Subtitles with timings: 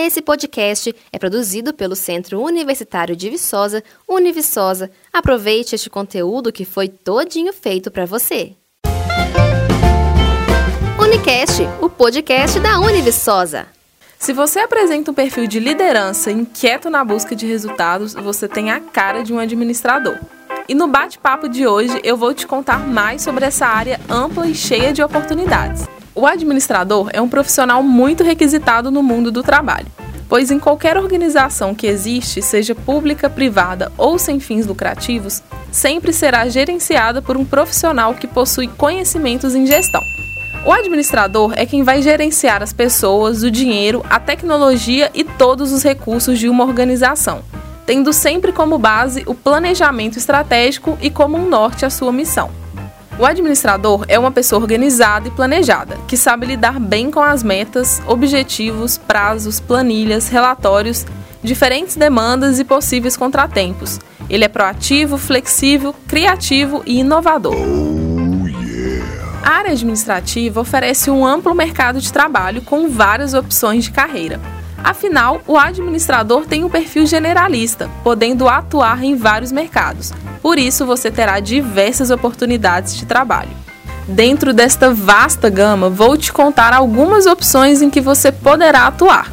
[0.00, 4.92] Esse podcast é produzido pelo Centro Universitário de Viçosa, Univiçosa.
[5.12, 8.52] Aproveite este conteúdo que foi todinho feito para você.
[11.00, 13.66] Unicast, o podcast da Univiçosa.
[14.16, 18.78] Se você apresenta um perfil de liderança inquieto na busca de resultados, você tem a
[18.78, 20.16] cara de um administrador.
[20.68, 24.54] E no bate-papo de hoje eu vou te contar mais sobre essa área ampla e
[24.54, 25.97] cheia de oportunidades.
[26.18, 29.86] O administrador é um profissional muito requisitado no mundo do trabalho,
[30.28, 36.48] pois em qualquer organização que existe, seja pública, privada ou sem fins lucrativos, sempre será
[36.48, 40.02] gerenciada por um profissional que possui conhecimentos em gestão.
[40.66, 45.84] O administrador é quem vai gerenciar as pessoas, o dinheiro, a tecnologia e todos os
[45.84, 47.44] recursos de uma organização,
[47.86, 52.50] tendo sempre como base o planejamento estratégico e como um norte a sua missão.
[53.18, 58.00] O administrador é uma pessoa organizada e planejada, que sabe lidar bem com as metas,
[58.06, 61.04] objetivos, prazos, planilhas, relatórios,
[61.42, 63.98] diferentes demandas e possíveis contratempos.
[64.30, 67.56] Ele é proativo, flexível, criativo e inovador.
[69.42, 74.40] A área administrativa oferece um amplo mercado de trabalho com várias opções de carreira.
[74.84, 80.12] Afinal, o administrador tem um perfil generalista, podendo atuar em vários mercados.
[80.42, 83.50] Por isso, você terá diversas oportunidades de trabalho.
[84.06, 89.30] Dentro desta vasta gama, vou te contar algumas opções em que você poderá atuar.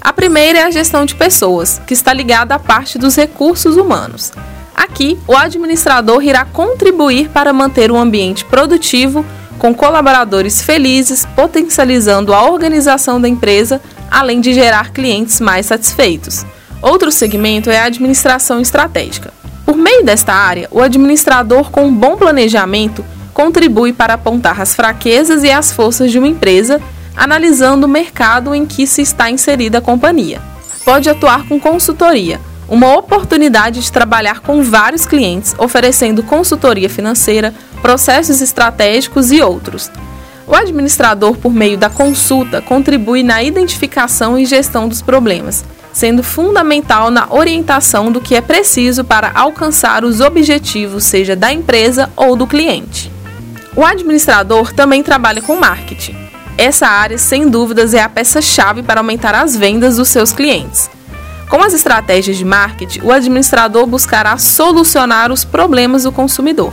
[0.00, 4.32] A primeira é a gestão de pessoas, que está ligada à parte dos recursos humanos.
[4.76, 9.24] Aqui, o administrador irá contribuir para manter um ambiente produtivo,
[9.58, 16.44] com colaboradores felizes, potencializando a organização da empresa, além de gerar clientes mais satisfeitos.
[16.82, 19.32] Outro segmento é a administração estratégica.
[19.64, 25.42] Por meio desta área, o administrador, com um bom planejamento, contribui para apontar as fraquezas
[25.42, 26.80] e as forças de uma empresa,
[27.16, 30.40] analisando o mercado em que se está inserida a companhia.
[30.84, 38.40] Pode atuar com consultoria uma oportunidade de trabalhar com vários clientes, oferecendo consultoria financeira, processos
[38.40, 39.90] estratégicos e outros.
[40.46, 47.10] O administrador, por meio da consulta, contribui na identificação e gestão dos problemas, sendo fundamental
[47.10, 52.46] na orientação do que é preciso para alcançar os objetivos, seja da empresa ou do
[52.46, 53.10] cliente.
[53.76, 56.16] O administrador também trabalha com marketing.
[56.58, 60.90] Essa área, sem dúvidas, é a peça-chave para aumentar as vendas dos seus clientes.
[61.48, 66.72] Com as estratégias de marketing, o administrador buscará solucionar os problemas do consumidor.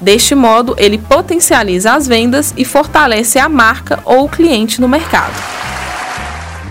[0.00, 5.63] Deste modo, ele potencializa as vendas e fortalece a marca ou o cliente no mercado.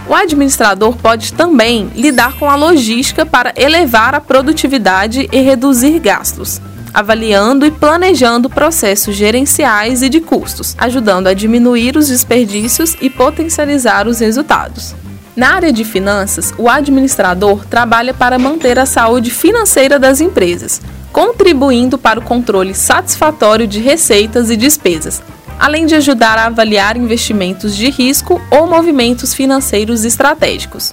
[0.07, 6.61] O administrador pode também lidar com a logística para elevar a produtividade e reduzir gastos,
[6.93, 14.07] avaliando e planejando processos gerenciais e de custos, ajudando a diminuir os desperdícios e potencializar
[14.07, 14.93] os resultados.
[15.35, 20.79] Na área de finanças, o administrador trabalha para manter a saúde financeira das empresas,
[21.11, 25.23] contribuindo para o controle satisfatório de receitas e despesas,
[25.63, 30.91] além de ajudar a avaliar investimentos de risco ou movimentos financeiros estratégicos.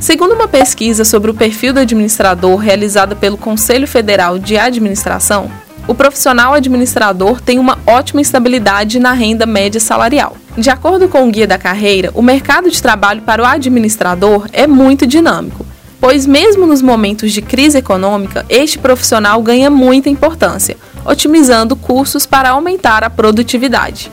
[0.00, 5.50] Segundo uma pesquisa sobre o perfil do administrador realizada pelo Conselho Federal de Administração,
[5.86, 10.34] o profissional administrador tem uma ótima estabilidade na renda média salarial.
[10.56, 14.66] De acordo com o Guia da Carreira, o mercado de trabalho para o administrador é
[14.66, 15.66] muito dinâmico,
[16.00, 20.74] pois, mesmo nos momentos de crise econômica, este profissional ganha muita importância,
[21.06, 24.10] otimizando custos para aumentar a produtividade.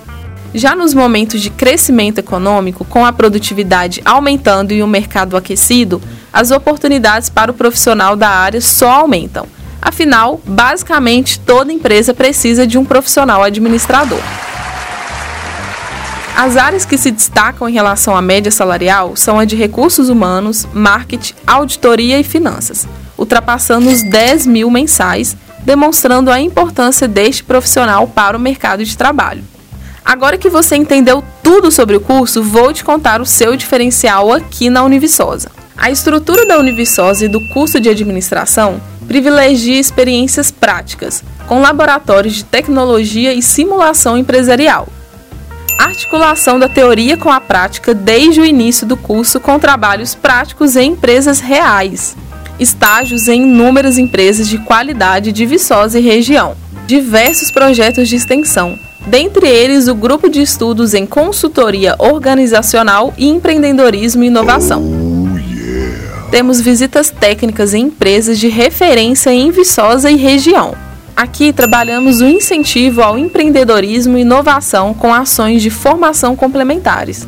[0.54, 6.52] Já nos momentos de crescimento econômico, com a produtividade aumentando e o mercado aquecido, as
[6.52, 9.48] oportunidades para o profissional da área só aumentam.
[9.82, 14.22] Afinal, basicamente toda empresa precisa de um profissional administrador.
[16.36, 20.68] As áreas que se destacam em relação à média salarial são a de recursos humanos,
[20.74, 22.88] marketing, auditoria e finanças,
[23.18, 29.44] ultrapassando os 10 mil mensais, demonstrando a importância deste profissional para o mercado de trabalho.
[30.04, 34.70] Agora que você entendeu tudo sobre o curso, vou te contar o seu diferencial aqui
[34.70, 35.50] na Univiçosa.
[35.78, 42.44] A estrutura da Univiçosa e do curso de administração privilegia experiências práticas, com laboratórios de
[42.44, 44.88] tecnologia e simulação empresarial.
[45.78, 50.92] Articulação da teoria com a prática desde o início do curso com trabalhos práticos em
[50.92, 52.16] empresas reais.
[52.64, 56.56] Estágios em inúmeras empresas de qualidade de Viçosa e região.
[56.88, 64.24] Diversos projetos de extensão, dentre eles o grupo de estudos em consultoria organizacional e empreendedorismo
[64.24, 64.82] e inovação.
[66.32, 70.74] Temos visitas técnicas em empresas de referência em Viçosa e região.
[71.16, 77.28] Aqui trabalhamos o incentivo ao empreendedorismo e inovação com ações de formação complementares.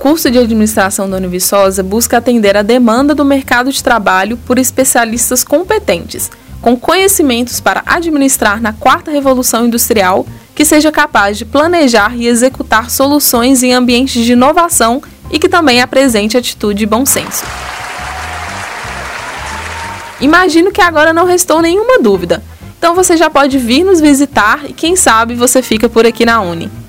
[0.00, 5.44] Curso de administração da Univiçosa busca atender a demanda do mercado de trabalho por especialistas
[5.44, 6.30] competentes,
[6.62, 12.88] com conhecimentos para administrar na quarta revolução industrial, que seja capaz de planejar e executar
[12.88, 17.44] soluções em ambientes de inovação e que também apresente atitude e bom senso.
[20.18, 22.42] Imagino que agora não restou nenhuma dúvida.
[22.78, 26.40] Então você já pode vir nos visitar e quem sabe você fica por aqui na
[26.40, 26.79] Uni.